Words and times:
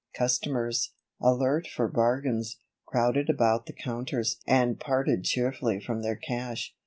Customers, 0.15 0.93
alert 1.19 1.67
for 1.67 1.87
bargains, 1.87 2.57
crowded 2.87 3.29
about 3.29 3.67
the 3.67 3.73
counters 3.73 4.37
and 4.47 4.79
parted 4.79 5.23
cheerfully 5.23 5.79
from 5.79 6.01
their 6.01 6.15
cash. 6.15 6.73